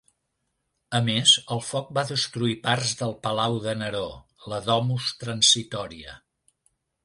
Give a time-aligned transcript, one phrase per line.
[0.99, 4.03] A més, el foc va destruir parts del palau de Neró,
[4.55, 6.21] la Domus Transitoria.